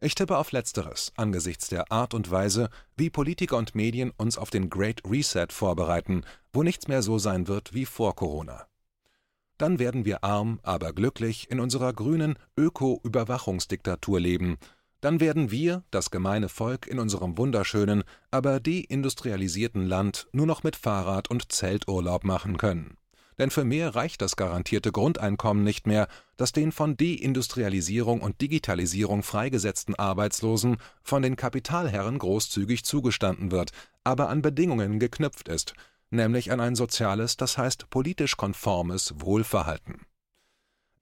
Ich 0.00 0.14
tippe 0.14 0.38
auf 0.38 0.50
Letzteres 0.50 1.12
angesichts 1.14 1.68
der 1.68 1.92
Art 1.92 2.14
und 2.14 2.30
Weise, 2.30 2.70
wie 2.96 3.10
Politiker 3.10 3.58
und 3.58 3.74
Medien 3.74 4.10
uns 4.16 4.38
auf 4.38 4.48
den 4.48 4.70
Great 4.70 5.02
Reset 5.04 5.48
vorbereiten, 5.50 6.22
wo 6.54 6.62
nichts 6.62 6.88
mehr 6.88 7.02
so 7.02 7.18
sein 7.18 7.48
wird 7.48 7.74
wie 7.74 7.84
vor 7.84 8.16
Corona. 8.16 8.66
Dann 9.58 9.78
werden 9.78 10.06
wir 10.06 10.24
arm, 10.24 10.58
aber 10.62 10.94
glücklich 10.94 11.50
in 11.50 11.60
unserer 11.60 11.92
grünen 11.92 12.38
Öko-Überwachungsdiktatur 12.56 14.20
leben. 14.20 14.56
Dann 15.02 15.20
werden 15.20 15.50
wir, 15.50 15.84
das 15.90 16.10
gemeine 16.10 16.48
Volk, 16.48 16.86
in 16.86 16.98
unserem 16.98 17.36
wunderschönen, 17.36 18.04
aber 18.30 18.58
deindustrialisierten 18.58 19.84
Land 19.84 20.28
nur 20.32 20.46
noch 20.46 20.62
mit 20.62 20.76
Fahrrad 20.76 21.28
und 21.28 21.52
Zelturlaub 21.52 22.24
machen 22.24 22.56
können 22.56 22.96
denn 23.42 23.50
für 23.50 23.64
mehr 23.64 23.96
reicht 23.96 24.22
das 24.22 24.36
garantierte 24.36 24.92
Grundeinkommen 24.92 25.64
nicht 25.64 25.84
mehr, 25.84 26.06
das 26.36 26.52
den 26.52 26.70
von 26.70 26.96
Deindustrialisierung 26.96 28.20
und 28.20 28.40
Digitalisierung 28.40 29.24
freigesetzten 29.24 29.96
Arbeitslosen 29.96 30.76
von 31.02 31.22
den 31.22 31.34
Kapitalherren 31.34 32.20
großzügig 32.20 32.84
zugestanden 32.84 33.50
wird, 33.50 33.72
aber 34.04 34.28
an 34.28 34.42
Bedingungen 34.42 35.00
geknüpft 35.00 35.48
ist, 35.48 35.74
nämlich 36.10 36.52
an 36.52 36.60
ein 36.60 36.76
soziales, 36.76 37.36
das 37.36 37.58
heißt 37.58 37.90
politisch 37.90 38.36
konformes 38.36 39.14
Wohlverhalten. 39.16 40.02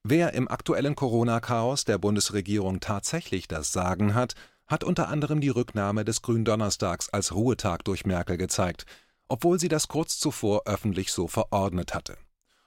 Wer 0.03 0.33
im 0.33 0.49
aktuellen 0.49 0.95
Corona-Chaos 0.97 1.85
der 1.85 1.99
Bundesregierung 1.99 2.81
tatsächlich 2.81 3.49
das 3.49 3.71
Sagen 3.71 4.15
hat, 4.15 4.35
hat 4.67 4.83
unter 4.83 5.09
anderem 5.09 5.43
die 5.43 5.51
Rücknahme 5.51 6.07
des 6.07 6.23
Gründonnerstags 6.23 7.11
als 7.11 7.35
Ruhetag 7.35 7.85
durch 7.85 8.07
Merkel 8.07 8.39
gezeigt, 8.39 8.87
obwohl 9.29 9.61
sie 9.61 9.69
das 9.69 9.89
kurz 9.89 10.19
zuvor 10.19 10.63
öffentlich 10.65 11.13
so 11.13 11.29
verordnet 11.29 11.93
hatte. 11.93 12.17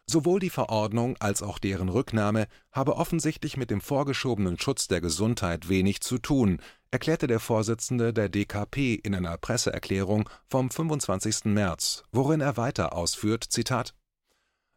Sowohl 0.06 0.40
die 0.40 0.50
Verordnung 0.50 1.16
als 1.20 1.42
auch 1.42 1.60
deren 1.60 1.90
Rücknahme 1.90 2.48
habe 2.72 2.98
offensichtlich 2.98 3.58
mit 3.58 3.72
dem 3.72 3.82
vorgeschobenen 3.82 4.60
Schutz 4.60 4.88
der 4.88 5.02
Gesundheit 5.02 5.70
wenig 5.70 6.02
zu 6.02 6.18
tun, 6.18 6.60
erklärte 6.92 7.28
der 7.28 7.40
Vorsitzende 7.40 8.14
der 8.14 8.30
DKP 8.30 8.96
in 8.96 9.16
einer 9.16 9.38
Presseerklärung 9.38 10.30
vom 10.48 10.70
25. 10.70 11.46
März, 11.46 12.04
worin 12.12 12.42
er 12.42 12.58
weiter 12.58 12.94
ausführt: 12.94 13.46
Zitat 13.50 13.96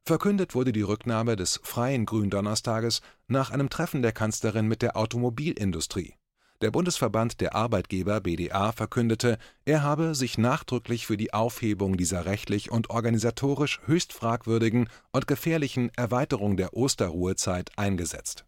Verkündet 0.05 0.55
wurde 0.55 0.73
die 0.73 0.83
Rücknahme 0.83 1.35
des 1.35 1.61
Freien 1.65 2.07
Gründonnerstages 2.07 3.01
nach 3.27 3.51
einem 3.51 3.69
Treffen 3.69 4.03
der 4.03 4.13
Kanzlerin 4.13 4.69
mit 4.69 4.81
der 4.81 4.97
Automobilindustrie. 4.97 6.15
Der 6.63 6.71
Bundesverband 6.71 7.43
der 7.43 7.55
Arbeitgeber 7.55 8.21
BDA 8.23 8.73
verkündete, 8.73 9.37
er 9.67 9.83
habe 9.83 10.15
sich 10.15 10.39
nachdrücklich 10.39 11.07
für 11.07 11.19
die 11.19 11.35
Aufhebung 11.35 11.99
dieser 11.99 12.25
rechtlich 12.25 12.71
und 12.71 12.89
organisatorisch 12.89 13.81
höchst 13.85 14.15
fragwürdigen 14.15 14.89
und 15.13 15.27
gefährlichen 15.27 15.91
Erweiterung 15.97 16.57
der 16.57 16.73
Osterruhezeit 16.73 17.71
eingesetzt. 17.77 18.47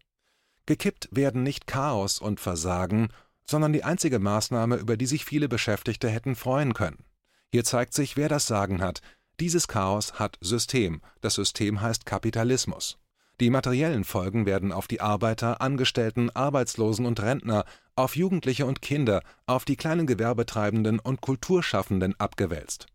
Gekippt 0.65 1.09
werden 1.11 1.43
nicht 1.43 1.67
Chaos 1.67 2.19
und 2.19 2.39
Versagen, 2.39 3.09
sondern 3.45 3.73
die 3.73 3.83
einzige 3.83 4.17
Maßnahme, 4.17 4.77
über 4.77 4.97
die 4.97 5.05
sich 5.05 5.23
viele 5.23 5.47
Beschäftigte 5.47 6.09
hätten 6.09 6.35
freuen 6.35 6.73
können. 6.73 7.05
Hier 7.51 7.63
zeigt 7.63 7.93
sich, 7.93 8.17
wer 8.17 8.29
das 8.29 8.47
Sagen 8.47 8.81
hat. 8.81 9.01
Dieses 9.39 9.67
Chaos 9.67 10.13
hat 10.13 10.37
System. 10.41 11.01
Das 11.21 11.35
System 11.35 11.81
heißt 11.81 12.07
Kapitalismus. 12.07 12.97
Die 13.39 13.49
materiellen 13.49 14.03
Folgen 14.03 14.45
werden 14.45 14.73
auf 14.73 14.87
die 14.87 14.99
Arbeiter, 14.99 15.61
Angestellten, 15.61 16.29
Arbeitslosen 16.29 17.05
und 17.05 17.21
Rentner, 17.21 17.63
auf 17.99 18.15
Jugendliche 18.15 18.65
und 18.65 18.81
Kinder, 18.81 19.21
auf 19.45 19.65
die 19.65 19.75
kleinen 19.75 20.07
Gewerbetreibenden 20.07 20.99
und 20.99 21.19
Kulturschaffenden 21.19 22.17
abgewälzt. 22.17 22.85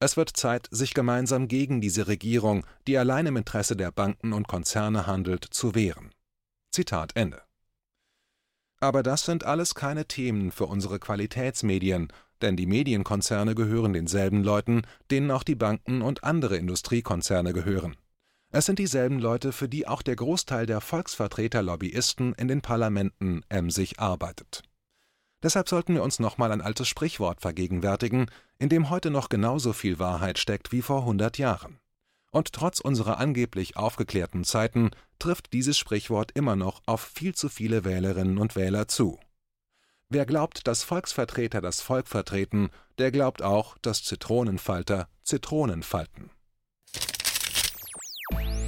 Es 0.00 0.18
wird 0.18 0.36
Zeit, 0.36 0.68
sich 0.70 0.92
gemeinsam 0.92 1.48
gegen 1.48 1.80
diese 1.80 2.08
Regierung, 2.08 2.66
die 2.86 2.98
allein 2.98 3.24
im 3.24 3.38
Interesse 3.38 3.74
der 3.74 3.90
Banken 3.90 4.34
und 4.34 4.48
Konzerne 4.48 5.06
handelt, 5.06 5.44
zu 5.44 5.74
wehren. 5.74 6.10
Zitat 6.70 7.16
Ende. 7.16 7.40
Aber 8.80 9.02
das 9.02 9.24
sind 9.24 9.44
alles 9.44 9.74
keine 9.74 10.04
Themen 10.04 10.52
für 10.52 10.66
unsere 10.66 10.98
Qualitätsmedien, 10.98 12.08
denn 12.42 12.56
die 12.56 12.66
Medienkonzerne 12.66 13.54
gehören 13.54 13.94
denselben 13.94 14.44
Leuten, 14.44 14.82
denen 15.10 15.30
auch 15.30 15.42
die 15.42 15.54
Banken 15.54 16.02
und 16.02 16.22
andere 16.22 16.58
Industriekonzerne 16.58 17.54
gehören. 17.54 17.96
Es 18.52 18.66
sind 18.66 18.80
dieselben 18.80 19.20
Leute, 19.20 19.52
für 19.52 19.68
die 19.68 19.86
auch 19.86 20.02
der 20.02 20.16
Großteil 20.16 20.66
der 20.66 20.80
Volksvertreter-Lobbyisten 20.80 22.34
in 22.34 22.48
den 22.48 22.62
Parlamenten 22.62 23.42
emsig 23.48 24.00
arbeitet. 24.00 24.62
Deshalb 25.42 25.68
sollten 25.68 25.94
wir 25.94 26.02
uns 26.02 26.18
nochmal 26.18 26.50
ein 26.50 26.60
altes 26.60 26.88
Sprichwort 26.88 27.40
vergegenwärtigen, 27.40 28.26
in 28.58 28.68
dem 28.68 28.90
heute 28.90 29.10
noch 29.10 29.28
genauso 29.28 29.72
viel 29.72 30.00
Wahrheit 30.00 30.38
steckt 30.38 30.72
wie 30.72 30.82
vor 30.82 31.04
hundert 31.04 31.38
Jahren. 31.38 31.78
Und 32.32 32.52
trotz 32.52 32.80
unserer 32.80 33.18
angeblich 33.18 33.76
aufgeklärten 33.76 34.44
Zeiten 34.44 34.90
trifft 35.20 35.52
dieses 35.52 35.78
Sprichwort 35.78 36.32
immer 36.34 36.56
noch 36.56 36.82
auf 36.86 37.02
viel 37.02 37.34
zu 37.36 37.48
viele 37.48 37.84
Wählerinnen 37.84 38.38
und 38.38 38.56
Wähler 38.56 38.88
zu. 38.88 39.20
Wer 40.08 40.26
glaubt, 40.26 40.66
dass 40.66 40.82
Volksvertreter 40.82 41.60
das 41.60 41.80
Volk 41.80 42.08
vertreten, 42.08 42.70
der 42.98 43.12
glaubt 43.12 43.42
auch, 43.42 43.78
dass 43.78 44.02
Zitronenfalter 44.02 45.08
Zitronen 45.22 45.84
falten. 45.84 46.30